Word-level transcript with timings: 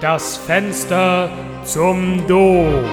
Das 0.00 0.38
Fenster 0.38 1.28
zum 1.62 2.26
Doof. 2.26 2.88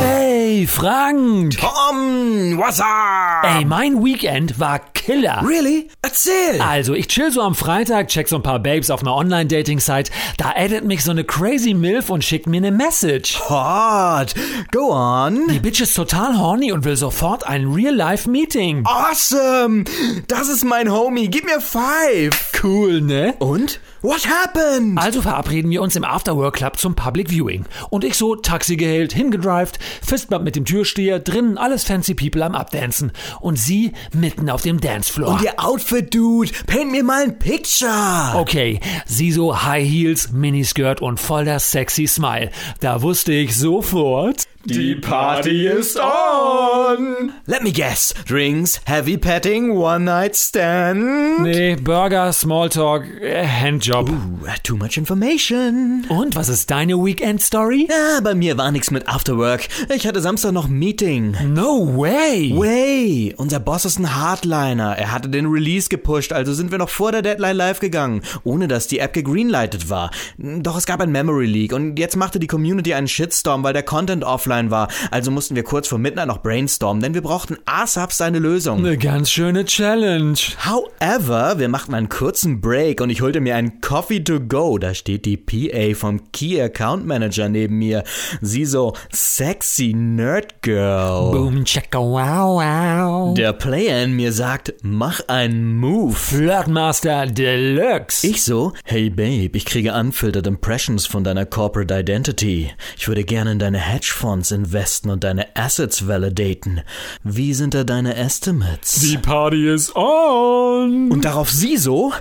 Hey, 0.00 0.64
Frank! 0.64 1.56
Tom, 1.58 2.56
what's 2.56 2.78
up? 2.78 3.42
Ey, 3.42 3.64
mein 3.64 4.04
Weekend 4.04 4.60
war 4.60 4.80
Killer. 5.08 5.42
Really? 5.42 5.88
Erzähl. 6.02 6.60
Also, 6.60 6.92
ich 6.92 7.08
chill 7.08 7.32
so 7.32 7.40
am 7.40 7.54
Freitag, 7.54 8.08
check 8.08 8.28
so 8.28 8.36
ein 8.36 8.42
paar 8.42 8.58
Babes 8.58 8.90
auf 8.90 9.00
einer 9.00 9.14
Online-Dating-Site. 9.14 10.10
Da 10.36 10.52
addet 10.54 10.84
mich 10.84 11.02
so 11.02 11.12
eine 11.12 11.24
crazy 11.24 11.72
Milf 11.72 12.10
und 12.10 12.22
schickt 12.22 12.46
mir 12.46 12.58
eine 12.58 12.72
Message. 12.72 13.40
Hot. 13.48 14.34
Go 14.70 14.92
on. 14.92 15.48
Die 15.48 15.60
Bitch 15.60 15.80
ist 15.80 15.94
total 15.94 16.38
horny 16.38 16.72
und 16.72 16.84
will 16.84 16.96
sofort 16.96 17.46
ein 17.46 17.68
Real-Life-Meeting. 17.68 18.84
Awesome. 18.84 19.84
Das 20.26 20.50
ist 20.50 20.66
mein 20.66 20.92
Homie. 20.92 21.28
Gib 21.28 21.46
mir 21.46 21.62
five. 21.62 22.52
Cool, 22.62 23.00
ne? 23.00 23.34
Und? 23.38 23.80
What 24.00 24.28
happened? 24.28 24.96
Also 24.96 25.22
verabreden 25.22 25.72
wir 25.72 25.82
uns 25.82 25.96
im 25.96 26.04
Afterwork 26.04 26.54
Club 26.54 26.78
zum 26.78 26.94
Public 26.94 27.30
Viewing. 27.30 27.64
Und 27.90 28.04
ich 28.04 28.14
so, 28.14 28.36
Taxi 28.36 28.76
gehält, 28.76 29.12
hingedrived, 29.12 29.78
Fistbump 30.06 30.44
mit 30.44 30.54
dem 30.54 30.64
Türsteher, 30.64 31.18
drinnen 31.18 31.58
alles 31.58 31.82
fancy 31.82 32.14
people 32.14 32.44
am 32.44 32.54
Abdancen. 32.54 33.10
Und 33.40 33.58
sie 33.58 33.92
mitten 34.12 34.50
auf 34.50 34.62
dem 34.62 34.80
Dancefloor. 34.98 35.30
Und 35.30 35.42
ihr 35.42 35.52
Outfit, 35.56 36.12
Dude. 36.12 36.50
Paint 36.66 36.90
mir 36.90 37.04
mal 37.04 37.22
ein 37.22 37.38
Picture. 37.38 38.34
Okay, 38.34 38.80
sie 39.06 39.30
so 39.30 39.62
High 39.62 39.88
Heels, 39.88 40.32
Miniskirt 40.32 41.00
und 41.00 41.20
voll 41.20 41.44
der 41.44 41.60
sexy 41.60 42.06
Smile. 42.06 42.50
Da 42.80 43.02
wusste 43.02 43.32
ich 43.32 43.56
sofort. 43.56 44.44
Die 44.68 44.94
Party 44.96 45.66
ist 45.66 45.98
on. 45.98 47.32
Let 47.46 47.62
me 47.62 47.72
guess. 47.72 48.12
Drinks, 48.26 48.82
heavy 48.84 49.16
petting, 49.16 49.70
one 49.70 50.04
night 50.04 50.36
stand. 50.36 51.40
Nee, 51.40 51.76
Burger, 51.76 52.30
Smalltalk, 52.34 53.04
äh, 53.22 53.46
Handjob. 53.46 54.10
Ooh, 54.10 54.46
too 54.62 54.76
much 54.76 54.98
information. 54.98 56.04
Und 56.10 56.36
was 56.36 56.50
ist 56.50 56.70
deine 56.70 57.02
Weekend-Story? 57.02 57.88
Ja, 57.88 58.20
bei 58.20 58.34
mir 58.34 58.58
war 58.58 58.70
nichts 58.70 58.90
mit 58.90 59.08
Afterwork. 59.08 59.68
Ich 59.88 60.06
hatte 60.06 60.20
Samstag 60.20 60.52
noch 60.52 60.66
ein 60.66 60.78
Meeting. 60.78 61.34
No 61.46 61.96
way! 61.96 62.52
Way! 62.54 63.34
Unser 63.38 63.60
Boss 63.60 63.86
ist 63.86 63.98
ein 63.98 64.14
Hardliner. 64.14 64.98
Er 64.98 65.12
hatte 65.12 65.30
den 65.30 65.46
Release 65.46 65.88
gepusht, 65.88 66.34
also 66.34 66.52
sind 66.52 66.70
wir 66.72 66.78
noch 66.78 66.90
vor 66.90 67.10
der 67.12 67.22
Deadline 67.22 67.56
live 67.56 67.80
gegangen, 67.80 68.20
ohne 68.44 68.68
dass 68.68 68.86
die 68.86 68.98
App 68.98 69.14
gegreenlightet 69.14 69.88
war. 69.88 70.10
Doch 70.36 70.76
es 70.76 70.84
gab 70.84 71.00
ein 71.00 71.10
Memory 71.10 71.46
Leak 71.46 71.72
und 71.72 71.98
jetzt 71.98 72.16
machte 72.16 72.38
die 72.38 72.46
Community 72.46 72.92
einen 72.92 73.08
Shitstorm, 73.08 73.62
weil 73.62 73.72
der 73.72 73.82
Content 73.82 74.24
offline 74.24 74.57
war. 74.70 74.88
Also 75.10 75.30
mussten 75.30 75.56
wir 75.56 75.62
kurz 75.62 75.88
vor 75.88 75.98
Midnight 75.98 76.28
noch 76.28 76.42
brainstormen, 76.42 77.02
denn 77.02 77.14
wir 77.14 77.22
brauchten 77.22 77.56
ASAP 77.64 78.12
seine 78.12 78.38
Lösung. 78.38 78.78
Eine 78.78 78.98
ganz 78.98 79.30
schöne 79.30 79.64
Challenge. 79.64 80.38
However, 80.64 81.58
wir 81.58 81.68
machten 81.68 81.94
einen 81.94 82.08
kurzen 82.08 82.60
Break 82.60 83.00
und 83.00 83.10
ich 83.10 83.22
holte 83.22 83.40
mir 83.40 83.56
einen 83.56 83.80
Coffee 83.80 84.20
to 84.20 84.40
go. 84.40 84.78
Da 84.78 84.94
steht 84.94 85.24
die 85.24 85.36
PA 85.36 85.94
vom 85.94 86.32
Key 86.32 86.60
Account 86.60 87.06
Manager 87.06 87.48
neben 87.48 87.78
mir. 87.78 88.04
Sie 88.40 88.64
so 88.64 88.94
sexy 89.12 89.94
Nerd 89.94 90.62
Girl. 90.62 91.32
Boom, 91.32 91.64
checka, 91.64 91.98
wow, 91.98 92.60
wow. 92.60 93.34
Der 93.34 93.52
Player 93.52 94.02
in 94.04 94.12
mir 94.12 94.32
sagt, 94.32 94.74
mach 94.82 95.20
einen 95.28 95.76
Move. 95.76 96.14
Flirtmaster 96.14 97.26
Deluxe. 97.26 98.26
Ich 98.26 98.42
so, 98.42 98.72
hey 98.84 99.10
Babe, 99.10 99.50
ich 99.56 99.64
kriege 99.64 99.94
unfiltered 99.94 100.46
Impressions 100.46 101.06
von 101.06 101.24
deiner 101.24 101.46
Corporate 101.46 101.94
Identity. 101.94 102.70
Ich 102.96 103.08
würde 103.08 103.24
gerne 103.24 103.52
in 103.52 103.58
deine 103.58 103.78
Hedgefonds 103.78 104.37
investen 104.50 105.10
und 105.10 105.24
deine 105.24 105.56
Assets 105.56 106.06
validaten. 106.06 106.82
Wie 107.22 107.54
sind 107.54 107.74
da 107.74 107.84
deine 107.84 108.16
Estimates? 108.16 109.00
Die 109.00 109.18
Party 109.18 109.68
ist 109.68 109.94
on. 109.96 111.10
Und 111.10 111.24
darauf 111.24 111.50
sie 111.50 111.76
so, 111.76 112.12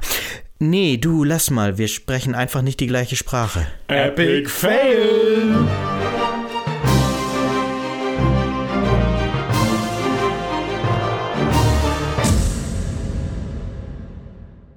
nee, 0.60 0.98
du 0.98 1.24
lass 1.24 1.50
mal, 1.50 1.78
wir 1.78 1.88
sprechen 1.88 2.36
einfach 2.36 2.62
nicht 2.62 2.80
die 2.80 2.88
gleiche 2.88 3.16
Sprache. 3.16 3.68
Epic 3.88 4.50
Fail. 4.50 5.66